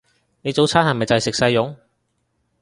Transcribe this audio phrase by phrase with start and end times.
[0.41, 1.77] 你早餐係咪就係食細蓉？